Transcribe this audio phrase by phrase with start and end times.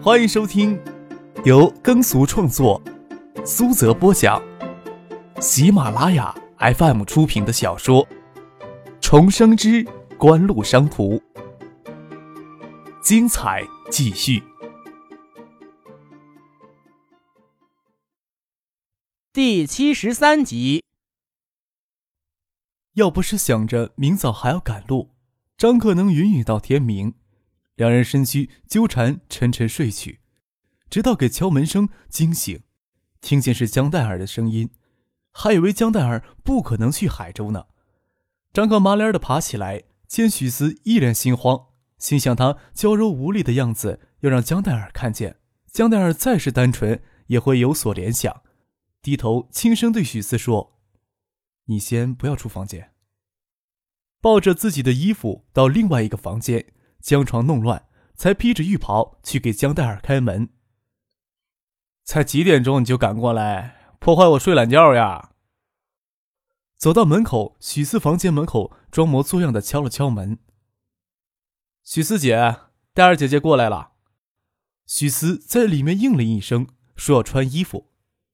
[0.00, 0.80] 欢迎收听
[1.44, 2.80] 由耕俗创作、
[3.44, 4.40] 苏泽播讲、
[5.40, 8.06] 喜马拉雅 FM 出品的小说
[9.00, 9.84] 《重生之
[10.16, 11.16] 官路商途》，
[13.02, 14.40] 精彩继续。
[19.32, 20.84] 第七十三集。
[22.94, 25.10] 要不是想着明早还要赶路，
[25.56, 27.14] 张克能云雨到天明。
[27.78, 30.18] 两人身躯纠缠，沉沉睡去，
[30.90, 32.64] 直到给敲门声惊醒，
[33.20, 34.70] 听见是江黛儿的声音，
[35.30, 37.66] 还以为江黛儿不可能去海州呢。
[38.52, 41.68] 张克麻溜的爬起来，见许思一脸心慌，
[41.98, 45.36] 心想他娇柔无力的样子要让江黛儿看见，
[45.70, 48.42] 江黛儿再是单纯也会有所联想。
[49.00, 50.80] 低头轻声对许思说
[51.66, 52.92] ：“你先不要出房间。”
[54.20, 56.72] 抱着自己的衣服到另外一个房间。
[57.00, 60.50] 将床弄乱，才披着浴袍去给江黛儿开门。
[62.04, 65.32] 才几点钟你就赶过来，破坏我睡懒觉呀！
[66.76, 70.38] 走到门口，许四房间门口，装模作样的敲了敲门。
[71.82, 72.60] 许四姐，
[72.94, 73.92] 黛儿姐姐过来了。
[74.86, 77.90] 许思在里面应了一声，说要穿衣服。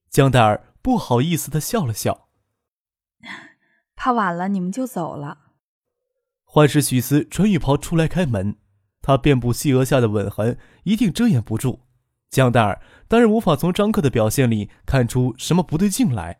[0.09, 2.29] 江黛儿不好意思的笑了笑，
[3.95, 5.44] 怕晚了你们就走了。
[6.55, 8.55] 换是许思穿浴袍出来开门，
[9.01, 11.81] 他遍布细额下的吻痕一定遮掩不住。
[12.29, 16.39] 江黛儿当然无法从张克的表现里看出什么不对劲来。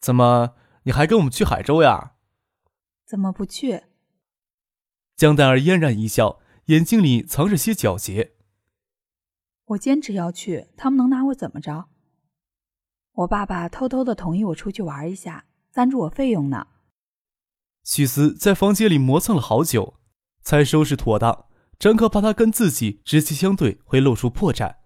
[0.00, 2.14] 怎么，你还跟我们去海州呀？
[3.06, 3.84] 怎么不去？
[5.14, 8.30] 江黛儿嫣然一笑，眼睛里藏着些狡黠。
[9.66, 11.86] 我坚持要去，他们能拿我怎么着？
[13.12, 16.66] 我爸爸偷偷的同意我出去玩一下，赞助我费用呢。
[17.84, 19.98] 许思在房间里磨蹭了好久，
[20.42, 21.46] 才收拾妥当。
[21.78, 24.76] 张克怕他跟自己直接相对会露出破绽，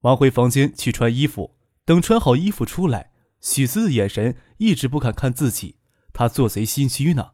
[0.00, 1.56] 忙回房间去穿衣服。
[1.84, 5.76] 等穿好衣服出来，许思的眼神一直不敢看自己，
[6.12, 7.32] 他做贼心虚呢。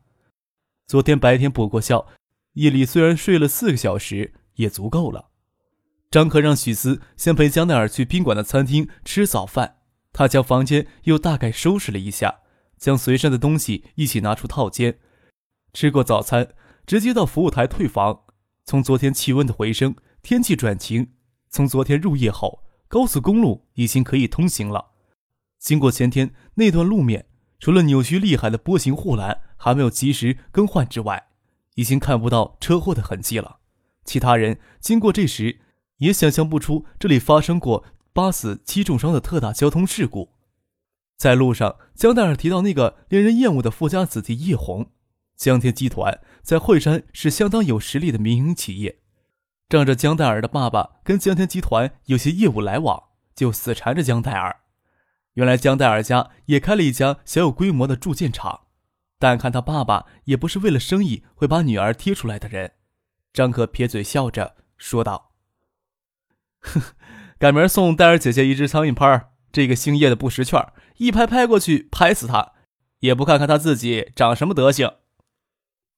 [0.87, 2.07] 昨天白天补过觉，
[2.55, 5.31] 夜里虽然睡了四个小时，也足够了。
[6.11, 9.77] 张克让许思先陪江奈儿去宾馆的餐厅吃早饭，
[10.13, 12.40] 他将房间又大概收拾了一下。
[12.81, 14.99] 将随身的东西一起拿出套间，
[15.75, 16.49] 吃过早餐，
[16.87, 18.23] 直接到服务台退房。
[18.65, 21.13] 从昨天气温的回升，天气转晴。
[21.51, 24.93] 从昨天入夜后，高速公路已经可以通行了。
[25.59, 27.27] 经过前天那段路面，
[27.59, 31.29] 除了扭曲厉害的波形护栏还没有及时更换之外，
[31.75, 33.59] 已经看不到车祸的痕迹了。
[34.07, 35.61] 其他人经过这时，
[35.99, 40.31] 也想象不出这里发生过八死七重伤的特大交通事故。
[41.21, 44.91] 在路上，江代尔提到那个令人厌恶的富家子弟叶红。
[45.37, 49.01] 江天集团在惠山是相当有实力的民营企业，
[49.69, 53.03] 仗着江代尔的爸爸跟江天集团有些业务来往，
[53.35, 54.61] 就死缠着江代尔。
[55.35, 58.63] 原来江代尔家也开了一家小有规模的铸件厂，
[59.19, 62.73] 但看他爸爸也不是为了生意会把女儿贴出来的人。
[63.35, 65.33] 张可撇嘴笑着说道
[66.61, 66.81] ：“哼，
[67.39, 72.53] 赶明送黛儿姐姐一只苍蝇拍这个姓叶的不识趣儿。”一拍拍过去，拍死他，
[72.99, 74.97] 也不看看他自己长什么德行。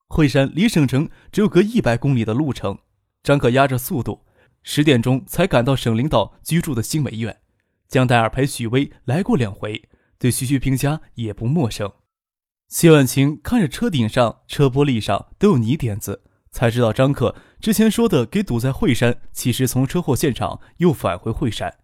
[0.06, 2.78] 惠山离省城只有隔一百公里的路程，
[3.20, 4.24] 张可压着速度，
[4.62, 7.41] 十点钟才赶到省领导居住的新梅院。
[7.88, 9.88] 江黛儿陪许巍来过两回，
[10.20, 11.92] 对徐旭平家也不陌生。
[12.68, 21.78] 谢婉清看着车顶上、车玻璃上都有泥点子，才知道张可之前说的给堵在惠山，其实从车祸现场又返回惠山。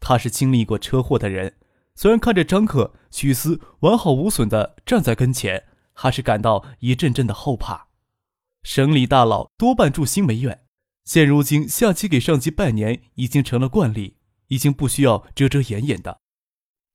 [0.00, 1.56] 他是经历过车祸的人。
[1.94, 7.88] 虽然看着张克、许思完好无损地站在跟前，还是感到一阵阵的后怕。
[8.62, 10.62] 省里大佬多半住新梅苑，
[11.04, 14.16] 现如今下棋给上级拜年已经成了惯例，
[14.48, 16.20] 已经不需要遮遮掩掩的。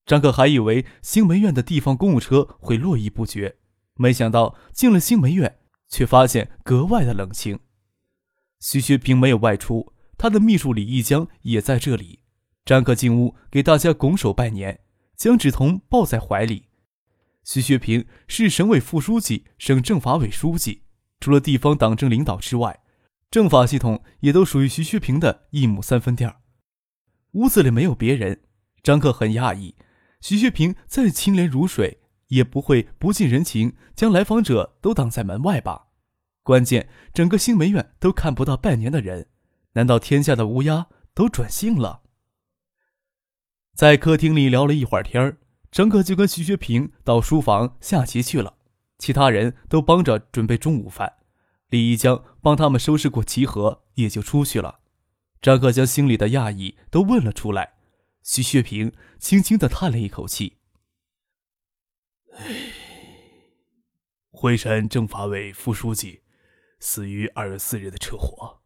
[0.06, 3.58] 张克还以为新梅苑的地方公务车会络绎不绝，
[3.96, 5.60] 没想到进了新梅苑，
[5.90, 7.60] 却发现格外的冷清。
[8.60, 12.22] 徐学平没有外出，他的秘书李义江也在这里。
[12.66, 14.80] 张克进屋给大家拱手拜年。
[15.18, 16.68] 将芷彤抱在怀里。
[17.44, 20.84] 徐学平是省委副书记、省政法委书记，
[21.20, 22.82] 除了地方党政领导之外，
[23.32, 26.42] 政法系统也都属于徐学平的一亩三分地儿。
[27.32, 28.44] 屋子里没有别人，
[28.84, 29.76] 张克很讶异，
[30.22, 35.88] 徐学平再清廉如水，也不会不近人情，将来访者都挡在门外吧？
[36.44, 39.28] 关键整个新梅院都看不到拜年的人，
[39.74, 42.04] 难道天下的乌鸦都转性了？
[43.78, 45.38] 在客厅里聊了一会儿天儿，
[45.72, 48.58] 张克就跟徐学平到书房下棋去了，
[48.98, 51.18] 其他人都帮着准备中午饭。
[51.70, 54.80] 李一江帮他们收拾过棋盒，也就出去了。
[55.44, 57.74] 张克将心里的讶异都问了出来。
[58.24, 60.58] 徐学平轻轻的叹了一口气
[62.34, 62.56] ：“唉，
[64.32, 66.22] 惠山政法委副书记
[66.80, 68.62] 死于二月四日的车祸。”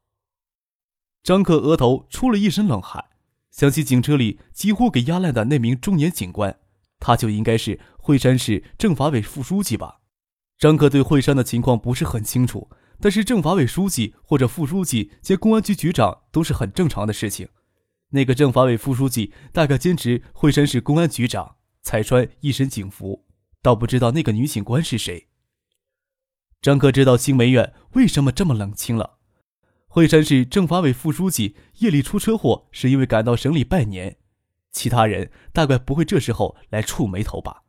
[1.22, 3.10] 张克额头出了一身冷汗，
[3.52, 6.58] 想起警车里几乎给压烂的那名中年警官，
[7.00, 10.00] 他就应该是惠山市政法委副书记吧？
[10.58, 12.70] 张克对惠山的情况不是很清楚。
[13.04, 17.50] 但是政法委书记或者副书记兼公安局局长都是很正常的事情。
[18.12, 23.26] 那个政法委副书记大概兼职惠山市公安局长，才穿一身警服，
[23.64, 25.30] 倒不知道那个女警官是谁。
[26.62, 29.18] 张克知道新梅院为什么这么冷清了。
[29.94, 34.16] 惠山市政法委副书记夜里出车祸，是因为赶到省里拜年，
[34.72, 37.64] 其他人大概不会这时候来触眉头吧。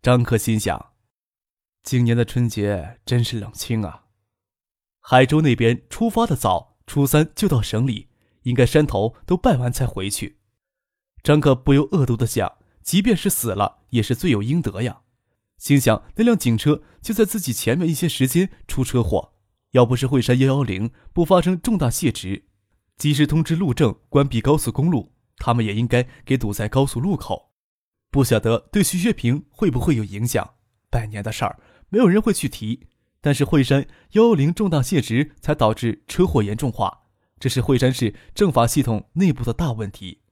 [0.00, 0.92] 张克心想，
[1.82, 4.04] 今年的春节真是冷清啊。
[5.00, 8.08] 海州那边出发的早，初三就到省里，
[8.44, 10.38] 应该山头都拜完才回去。
[11.22, 12.50] 张克不由恶毒的想：
[12.82, 15.02] 即便是死了，也是罪有应得呀。
[15.58, 19.34] 心想那辆警车就在自己前面一些时间出车祸，
[19.72, 22.46] 要不是惠山幺幺零不发生重大泄值，
[22.96, 27.52] 及时通知路政关闭高速公路，他们也应该给堵在高速路口。
[28.10, 30.54] 不晓得对徐学平会不会有影响？
[30.90, 32.88] 拜年的事儿，没有人会去提。
[33.20, 37.02] 但是惠山幺幺零重大泄值，才导致车祸严重化，
[37.38, 40.22] 这是惠山市政法系统内部的大问题。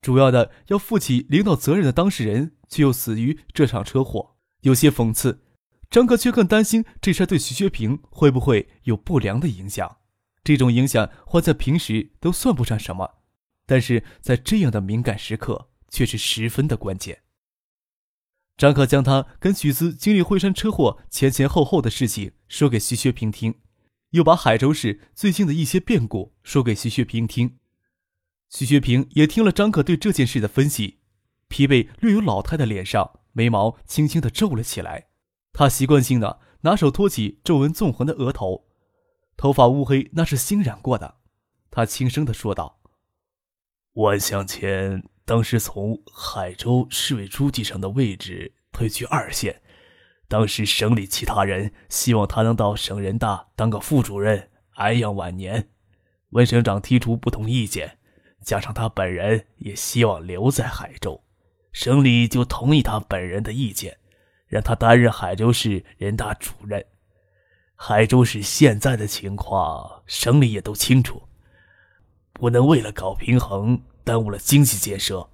[0.00, 5.44] 主要的要负起领导责任的当事人，却又死于这场车祸，有些讽刺。
[5.92, 9.98] 张克却更担心这事对徐学平会不会有不良的影响。
[10.42, 13.18] 这种影响换在平时都算不上什么，
[13.66, 17.24] 但是在这样的敏感时刻，却是十分的关键。
[18.56, 23.60] 张克将他跟许思经历惠山车祸前前后后的事情说给徐学平听，
[24.12, 27.58] 又把海州市最近的一些变故说给徐学平听。
[28.48, 31.00] 徐学平也听了张克对这件事的分析，
[31.48, 35.08] 疲惫略有老态的脸上眉毛轻轻的皱了起来。
[35.52, 38.64] 他习惯性的拿手托起皱纹纵横的额头，
[39.36, 41.16] 头发乌黑，那是新染过的。
[41.70, 42.80] 他轻声的说道
[43.94, 49.62] ：“万向前。”当时从海州市委书记上的位置退居二线，
[50.26, 55.68] 当时省里其他人希望他能到省人大当个副主任，安养晚年。
[56.30, 57.98] 温省长提出不同意见，
[58.42, 61.22] 加上他本人也希望留在海州，
[61.72, 63.96] 省里就同意他本人的意见，
[64.52, 66.84] 让他担任海州市人大主任。
[67.74, 71.22] 海州市现在的情况，省里也都清楚，
[72.34, 73.82] 不能为了搞平衡。
[74.04, 75.30] 耽误了经济建设，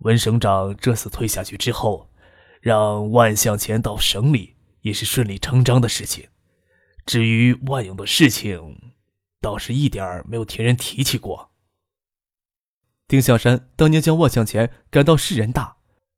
[0.00, 2.10] 温省长这次退下去之后，
[2.60, 6.28] 让万向前到省里也是顺理成章的事情。
[7.06, 8.92] 至于万勇的事情，
[9.40, 11.50] 倒是一点儿没有听人提起过。
[13.08, 15.75] 丁向山当年将万向前赶到市人大，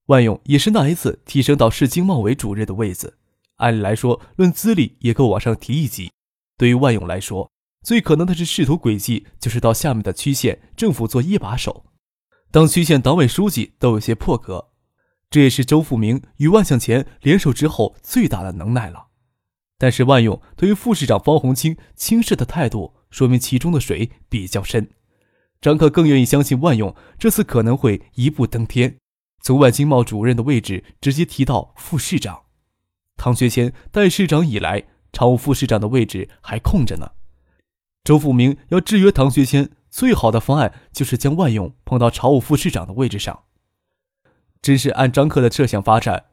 [0.09, 3.19] 万勇也是那一次提升到市经贸委主任的位子。
[3.57, 6.11] 按理来说，论资历也够往上提一级。
[6.57, 7.51] 对于万勇来说，
[7.85, 11.85] 最可能的是仕途轨迹，就是到下面的区县政府做一把手，
[12.51, 14.71] 当区县党委书记都有些破格。
[15.29, 19.09] 这也是周富明与万向前联手之后最大的能耐了。
[19.77, 24.89] 但是万勇对于副市长方红清轻视的态度，说明其中的水比较深。
[25.61, 28.97] 张克更愿意相信万勇这次可能会一步登天，
[29.41, 32.43] 从外经贸主任的位置直接提到副市长。
[33.17, 37.13] 唐学谦代市长以来，常务副市长的位置还空着呢。
[38.05, 43.45] 周富明要制约唐学谦，最好的方案就是将万勇捧到常务副市长的位置上。
[44.63, 46.27] 真是按张克的设想发展，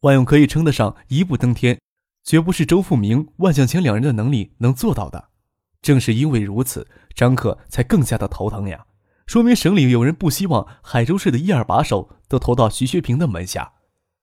[0.00, 1.80] 万勇可以称得上一步登天，
[2.24, 5.28] 绝不是周富明、万向前两人的能力能做到的。
[5.82, 8.86] 正是因为如此，张克才更加的头疼呀。
[9.30, 13.74] 说明省里有人不希望海州市的一二把手都投到徐学平的门下。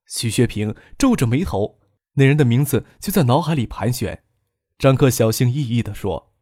[0.06, 1.80] 徐学平皱着眉头，
[2.16, 4.26] 那人的名字就在脑海里盘旋。
[4.78, 6.34] 张克小心翼翼地说。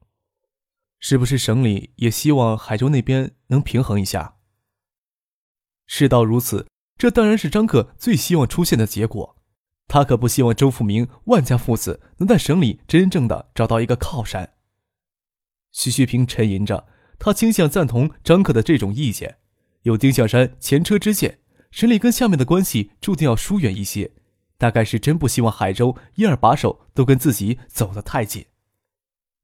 [0.98, 4.38] 是不是省里也希望海州那边能平衡一下？
[5.86, 6.66] 事到如此，
[6.98, 9.38] 这当然是张克最希望出现的结果。
[9.88, 14.56] 他可不希望周富明、万家父子能在省里真正的找到一个靠山。
[15.72, 19.38] 徐学平沉吟着，他倾向赞同张克的这种意见。
[19.84, 21.40] 有丁向山前车之鉴，
[21.72, 24.12] 省里跟下面的关系注定要疏远一些。
[24.58, 28.46] 大概是真不希望海州一二把手都跟自己走得太近。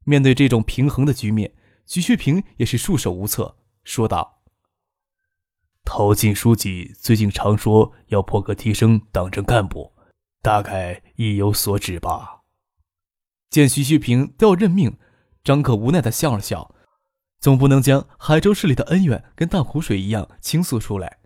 [0.06, 1.54] 面对这种平衡的局面，
[1.86, 4.42] 徐学平也是束手无策，说道
[5.84, 9.92] ：“陶进书记最近常说要破格提升党政干部，
[10.42, 12.40] 大概意有所指吧？”
[13.52, 14.98] 见徐学平都要任命，
[15.44, 16.74] 张克无奈的笑了笑，
[17.42, 21.18] 总不能将海州市里的恩怨跟大湖水一样倾诉出来。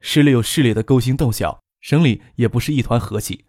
[0.00, 3.46] 市里有市里的勾心斗角，省里也不是一团和气。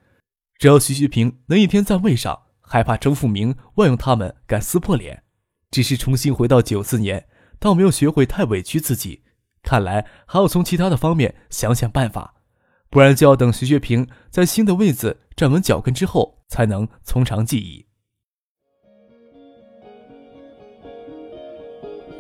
[0.58, 5.24] 只要徐学平能一天在位上，害怕周富明、万用他们敢撕破脸。
[5.70, 7.28] 只是重新回到九四年，
[7.60, 9.24] 倒没有学会太委屈自己。
[9.62, 12.36] 看来还要从其他的方面想想办法，
[12.90, 17.88] 不然就要等徐学平在新的位子站稳脚跟之后，才能从长计议。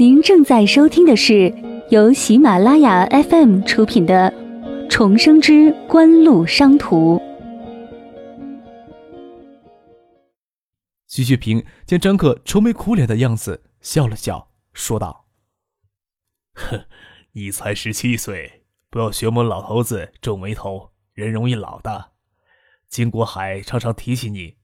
[0.03, 1.49] 您正在收听的是
[1.89, 4.29] 由喜马拉雅 FM 出品的
[4.89, 7.17] 《重生之官路商途》。
[11.07, 15.27] 徐旭平见张克愁眉苦脸的样子，笑了笑，说道
[16.55, 16.83] ：“哼，
[17.31, 22.11] 你才十七岁，不要学我们老头子皱眉头，人容易老的。
[22.89, 24.57] 金国海常常提起你，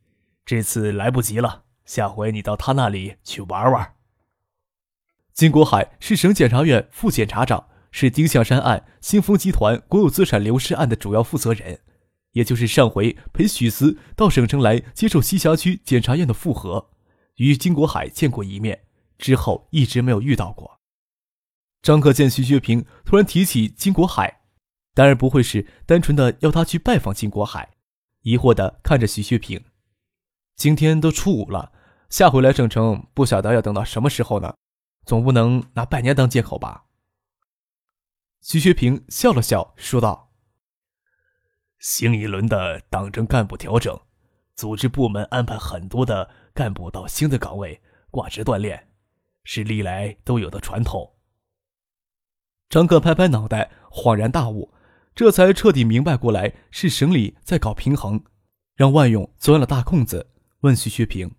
[0.46, 3.94] 这次来不及了，下回你到他那里去玩玩。”
[5.40, 11.80] 金国海是省检察院副检察长，是丁向山案、新丰集团国有资产流失案的主要负责人，
[12.34, 16.90] 也就是上回陪许思到省城来接受西辖区检察院的复核，
[17.38, 18.82] 与金国海见过一面，
[19.18, 20.82] 之后一直没有遇到过。
[21.82, 24.42] 张克见徐学平突然提起金国海，
[24.94, 27.70] 当然不会是单纯的要他去拜访金国海，
[28.24, 29.64] 疑惑的看着徐学平。
[30.58, 31.72] 今天都初五了，
[32.10, 34.54] 下回来省城不晓得要等到什么时候呢？
[35.10, 36.86] 总不能拿拜年当借口吧？
[38.42, 40.32] 徐学平笑了笑，说道
[41.82, 44.00] ：“新一轮的党政干部调整，
[44.54, 48.92] 组织部门安排很多的干部到新的岗位挂职锻炼，
[49.44, 51.16] 是历来都有的传统。”
[52.70, 54.72] 张克拍拍脑袋，恍然大悟，
[55.16, 58.24] 这才彻底明白过来，是省里在搞平衡，
[58.76, 61.34] 让万勇钻了大空子，问徐学平。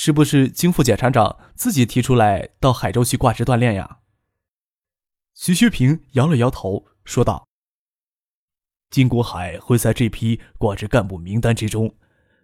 [0.00, 3.98] 是不是金副检察长自己提出来到海州去挂职锻炼呀？
[5.34, 7.48] 徐学平摇了摇头，说道
[8.90, 11.96] ：“金国海会在这批挂职干部名单之中，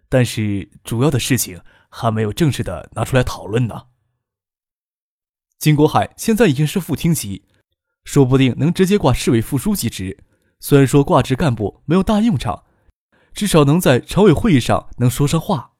[0.09, 3.83] 但是主要的事情还没有正式的拿出来讨论呢。
[5.57, 7.45] 金国海现在已经是副厅级，
[8.03, 10.25] 说不定能直接挂市委副书记职。
[10.59, 12.65] 虽然说挂职干部没有大用场，
[13.33, 15.71] 至少能在常委会议上能说上话。”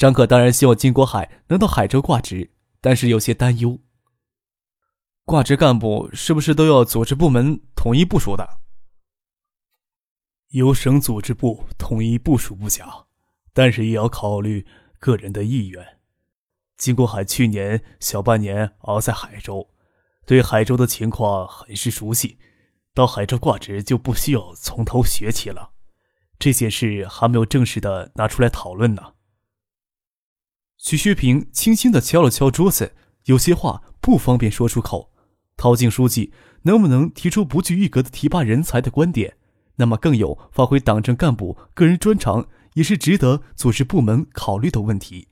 [0.00, 3.78] 张可当然希望金国海能到海州挂职，但是有些担忧。
[5.26, 8.62] 挂职干部是不是都要组织部门统一部署的？
[10.52, 13.04] 由省组织部统一部署不假，
[13.52, 14.66] 但是也要考虑
[14.98, 15.98] 个人的意愿。
[16.78, 19.68] 金国海去年小半年熬在海州，
[20.24, 22.38] 对海州的情况很是熟悉，
[22.94, 25.72] 到海州挂职就不需要从头学起了。
[26.38, 29.12] 这件事还没有正式的拿出来讨论呢。
[30.82, 32.94] 徐学平轻轻地敲了敲桌子，
[33.26, 35.12] 有些话不方便说出口。
[35.54, 36.32] 陶静书记
[36.62, 39.36] 能不能提出不拘一格的提拔人才的观点？
[39.76, 45.28] 那么更有发挥党政干部个人专长，也是值得组织部门考虑的问题。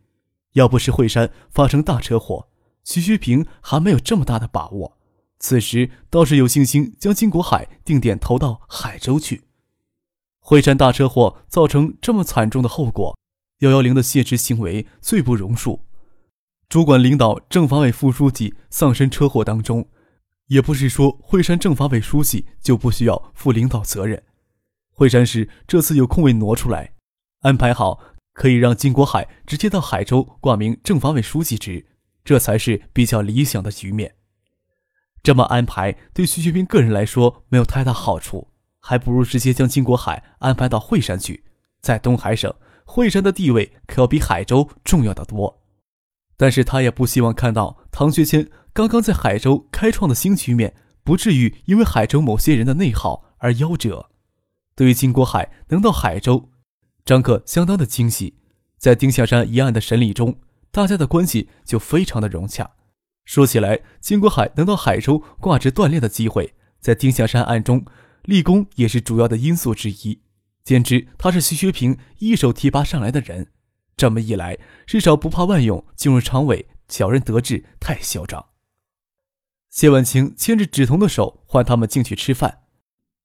[0.53, 2.49] 要不是惠山发生大车祸，
[2.85, 4.99] 徐学平还没有这么大的把握。
[5.39, 9.45] 此时倒是有信心将金国海定点投到海州去。
[10.41, 13.18] 惠山大车祸造成这么惨重的后果。
[13.59, 15.81] 幺幺零的泄职行为罪不容恕，
[16.69, 19.89] 主管领导政法委副书记丧生车祸当中，
[20.47, 24.23] 也不是说惠山政法委书记就不需要负领导责任。
[24.93, 26.93] 惠山市这次有空位挪出来，
[27.41, 28.01] 安排好
[28.33, 31.85] 可以让金国海直接到海州挂名政法委书记职，
[32.25, 34.15] 这才是比较理想的局面。
[35.21, 41.43] 这么安排对徐学兵个人来说没有太大好处，还不如直接将金国海安排到惠山去，
[41.81, 42.55] 在东海省。
[42.91, 45.61] 惠山的地位可要比海州重要的多，
[46.39, 54.09] 但是他也不希望看到唐学谦刚刚在海州开创的新局面，不至于因为海州某些人的内耗而夭折。
[54.75, 56.49] 对于金国海能到海州，
[57.05, 58.39] 张克相当的惊喜。
[58.79, 60.41] 在丁向山一案的审理中，
[60.71, 62.71] 大家的关系就非常的融洽。
[63.27, 67.85] 说起来，金国海能到海州挂职锻炼的机会，在丁向山案中
[68.23, 70.23] 立功也是主要的因素之一。
[70.69, 73.51] 简直他是徐学平一手提拔上来的人，
[73.97, 78.51] 这么一来，至少不怕万勇进入常委小人得志，太嚣张。
[79.71, 82.65] 谢婉清牵着芷彤的手唤他们进去吃饭，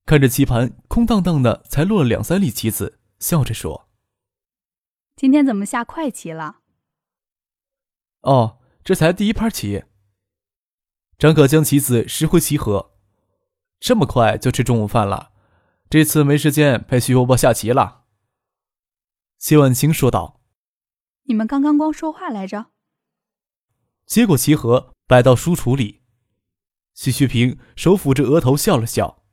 [0.06, 3.90] 看着棋盘空荡荡的，才落了两三粒棋子，笑着说
[5.18, 6.60] ：“今天怎么下快棋了
[8.24, 9.84] ？”“哦，这才第一盘棋。”
[11.20, 12.94] 张可将棋子拾回棋盒，
[13.82, 15.33] 这么快就吃中午饭了。
[15.94, 18.06] 这次没时间陪徐伯伯下棋了，
[19.38, 20.42] 谢婉清说道。
[21.26, 22.72] 你们刚刚光说话来着？
[24.08, 26.02] 接过棋盒，摆到书橱里。
[26.96, 29.24] 徐学平手抚着额头笑了笑：“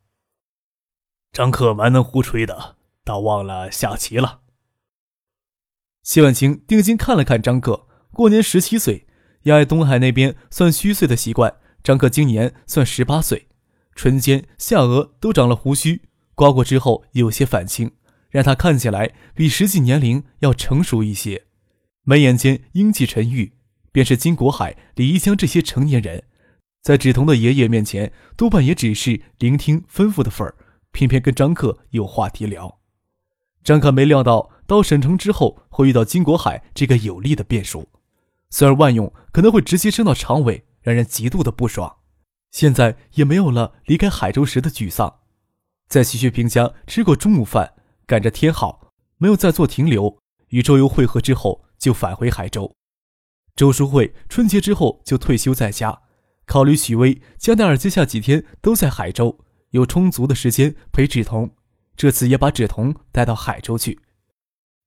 [1.33, 4.43] 张克蛮能胡吹的，倒忘了下棋了。”
[6.05, 9.07] 谢婉清定睛看了看张克，过年十七岁，
[9.45, 13.49] 要按东海那边算虚岁的习惯，张克今年算十八岁，
[13.95, 17.93] 唇间、下颚都长了胡须，刮过之后有些反青，
[18.31, 21.47] 让他看起来比实际年龄要成熟一些。
[22.03, 23.53] 眉眼间英气沉郁，
[23.93, 26.25] 便是金国海、李一江这些成年人，
[26.83, 30.55] 在芷彤的爷爷面前，多半也只是聆听吩咐的份儿，
[30.93, 32.81] 偏偏跟张克有话题聊。
[33.63, 34.51] 张克没料到。
[34.71, 37.89] 到省城之后会遇到金国海这个有力的变数，
[38.51, 41.97] 虽然万勇可能会直接升到常委，让人极度的不爽，
[42.53, 45.20] 现在也没有了离开海州时的沮丧。
[45.91, 47.75] 在徐学平家吃过中午饭，
[48.07, 50.17] 赶着天好，没有再做停留，
[50.51, 52.73] 与周游会合之后就返回海州。
[53.57, 56.03] 周淑慧春节之后就退休在家，
[56.47, 61.51] 考虑许巍、江奈尔接下几天都在海州，有充足的时间陪芷彤，
[61.97, 63.99] 这次也把芷彤带到海州去。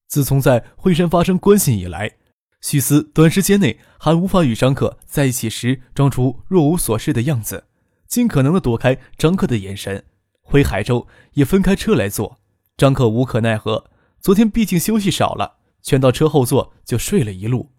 [0.07, 2.15] 自从在惠山发生关系以来，
[2.61, 7.65] 许思短时间内还无法与张克在一起时装出若无所事的样子，
[8.07, 10.05] 尽可能的躲开张克的眼神。
[10.43, 12.39] 回海州也分开车来坐，
[12.77, 13.89] 张克无可奈何。
[14.19, 17.71] 昨天毕竟休息少了，全到车后座就睡了一路。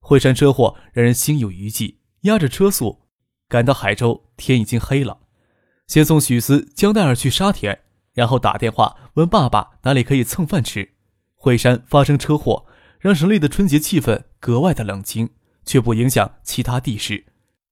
[0.00, 3.02] 惠山车祸让人心有余悸，压着车速
[3.48, 5.18] 赶到海州，天已经黑了。
[5.86, 7.78] 先送许思、江黛儿去沙田，
[8.12, 10.92] 然后打电话问爸爸哪里可以蹭饭吃。
[11.34, 12.64] 惠山发生车祸，
[12.98, 15.28] 让省里的春节气氛格外的冷清，
[15.64, 17.26] 却不影响其他地市。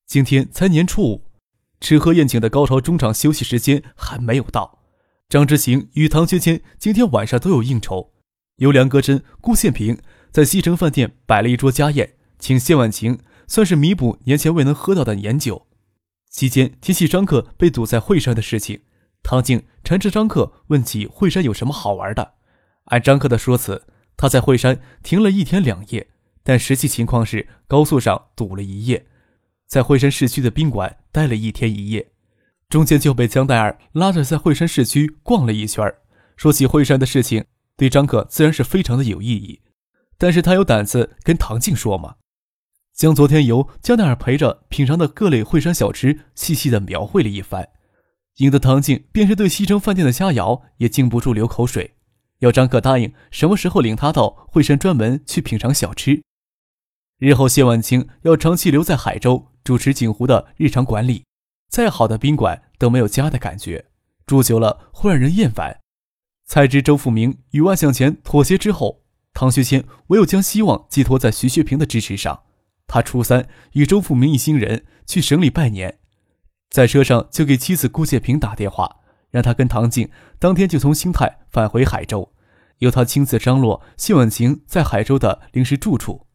[0.06, 1.24] 今天才年初五，
[1.82, 4.78] 吃喝宴请的高潮中场休息时间还没有到。
[5.28, 8.12] 张之行与唐学谦今天晚上都有应酬，
[8.58, 9.98] 由梁戈真、顾宪平
[10.30, 15.66] 在西城饭店摆了一桌家宴，请谢婉晴，算是弥补年前未能喝到的年酒。
[16.30, 18.82] 期间提起张克被堵在惠山的事情，
[19.24, 22.34] 唐静缠着张克问起惠山有什么好玩的。
[22.84, 26.06] 按张克的说辞，他在惠山停了一天两夜，
[26.44, 29.06] 但实际情况是高速上堵了一夜，
[29.72, 32.10] 在惠山市区的宾馆待了一天一夜，
[32.68, 35.90] 中间就被江黛儿拉着在惠山市区逛了一圈。
[36.36, 39.62] 说起惠山的事情，对张克自然是非常的有意义，
[40.18, 42.16] 但是他有胆子跟唐静说吗？
[42.94, 47.70] 将昨天由江黛儿陪着品尝的各类惠山小吃细细的描绘了一番，
[48.40, 51.94] 引得唐静便是对西城饭店的佳肴也禁不住流口水。
[52.40, 56.22] 要张克答应什么时候领他到惠山专门去品尝小吃。
[57.22, 61.24] 日后谢婉清要长期留在海州主持景湖的日常管理，
[61.70, 63.86] 再好的宾馆都没有家的感觉，
[64.26, 65.78] 住久了会让人厌烦。
[66.46, 69.04] 才知周富明与万向前妥协之后，
[69.34, 72.42] 唐学谦唯有将希望寄托在徐学平的支持上。
[72.88, 76.00] 他初三与周富明一行人去省里拜年，
[76.70, 78.96] 在车上就给妻子顾建平打电话。
[79.30, 82.32] 让他跟唐静当天就从兴泰返回海州，
[82.78, 86.26] 由他亲自张罗谢婉晴在海州的临时住处。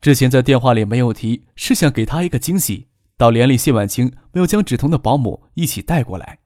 [0.00, 2.88] 之前在电话里没有提，是想给他一个惊喜。
[3.16, 6.40] 到连里，谢婉清没有将芷彤的保姆一起带过来。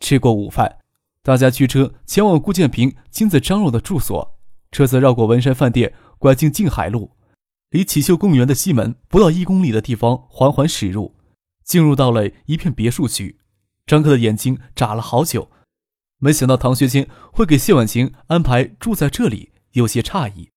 [0.00, 0.78] 吃过午饭，
[1.22, 4.38] 大家驱车前往顾建平亲自张罗的住所。
[4.70, 7.12] 车子绕过文山饭店，拐进静海路，
[7.70, 11.16] 离启秀公园的西门不到一公里的地方，缓缓驶入，
[11.64, 13.38] 进入到了一片别墅区。
[13.86, 15.50] 张克的眼睛眨了好久，
[16.18, 20.50] 没想到唐学谦会给谢婉晴安排住在这里，有些诧异。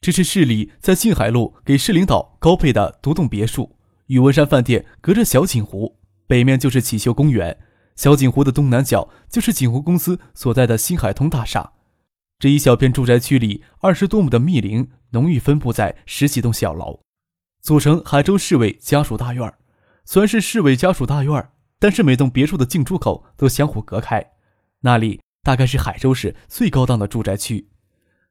[0.00, 7.58] 这是市里在静海路给市领导高配的独栋别墅，与文山饭店隔着小景湖，北面就是启秀公园，
[7.96, 11.72] 小景湖的东南角就是景湖公司所在的新海通大厦。
[12.38, 17.00] 这一小片住宅区里，二十多亩的密林浓郁分布在十几栋小楼，
[17.60, 19.52] 组成海州市委家属大院。
[20.04, 21.50] 虽然是市委家属大院。
[21.82, 24.32] 但是每栋别墅的进出口都相互隔开，
[24.80, 27.70] 那里大概是海州市最高档的住宅区，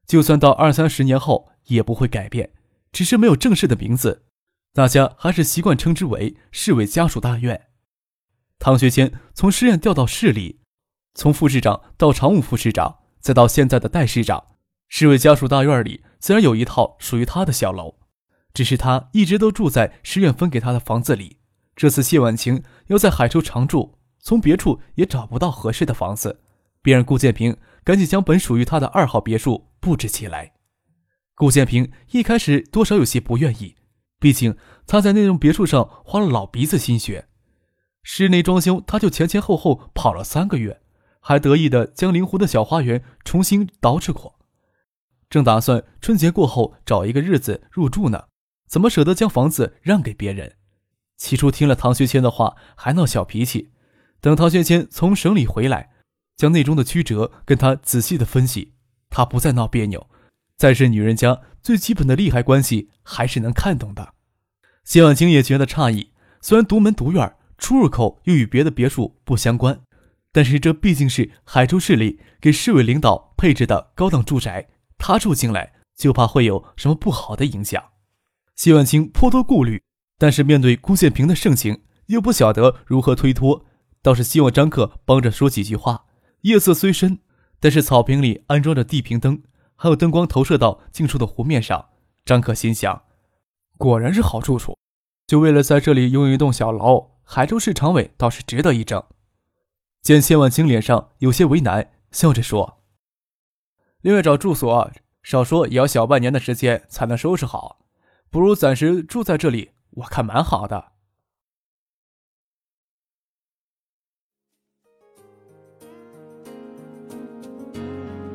[0.10, 2.50] 就算到二三十年后也不会改变，
[2.92, 4.26] 只是没有正式的名字，
[4.74, 7.68] 大家还是习惯称之为市委家属大院。
[8.58, 10.62] 唐学谦从市院调到市里，
[11.14, 14.44] 从副市长到常务副市长，再到现在的代市长，
[14.88, 18.00] 市委家属大院里自然有一套属于他的小楼，
[18.52, 21.38] 只是他一直都住在市院分给他的房子里。
[21.76, 26.42] 这次谢婉晴要在海州常住，从别处也找不到合适的房子，
[26.82, 27.56] 便让顾建平
[27.90, 30.54] 赶紧将本属于他的二号别墅布置起来。
[31.34, 33.78] 顾建平一开始多少有些不愿意，
[34.20, 37.30] 毕竟他在那栋别墅上花了老鼻子心血，
[38.04, 40.84] 室内装修他就前前后后跑了三个月，
[41.20, 44.36] 还得意的将灵湖的小花园重新捯饬过，
[45.28, 48.26] 正打算春节过后找一个日子入住呢。
[48.68, 50.58] 怎么舍得将房子让给别人？
[51.18, 53.72] 起初听了唐学谦的话，还闹小脾气。
[54.22, 55.90] 等唐学谦从省里回来，
[56.40, 58.72] 将内中的曲折跟他仔细的分析，
[59.10, 60.10] 他不再闹别扭。
[60.56, 64.14] 再是女人家最基本的利害关系，还是能看懂的。
[64.86, 69.82] 谢婉清也觉得诧异，虽然独门独院，出入口又与别的别墅不相关，
[70.32, 77.84] 但是这毕竟是海州市里给市委领导配置的高档住宅，他住进来就怕会有什么不好的影响。
[78.56, 79.84] 谢婉清颇多顾虑。
[80.18, 83.66] 但是面对顾建平的盛情，又不晓得如何推脱，
[84.02, 86.06] 倒是希望张克帮着说几句话。
[86.42, 87.20] 夜色虽深，
[87.60, 89.44] 但是草坪里安装着地平灯，
[89.76, 91.90] 还有灯光投射到近处的湖面上。
[92.26, 93.04] 张克心想，
[93.78, 94.78] 果然是好住处。
[95.28, 99.04] 就为了在这里拥有一栋小楼，海州市常委倒是值得一挣。
[100.02, 102.82] 见谢万清脸上有些为难，笑着说
[104.02, 107.80] ：“另外找住所，少说也要小半年的时间才能收拾好，
[108.30, 110.89] 不如暂时住在这里。”我看蛮好的。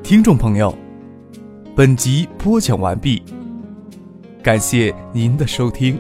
[0.05, 0.77] 听众朋友，
[1.75, 3.23] 本集播讲完毕，
[4.43, 5.99] 感谢您的收听。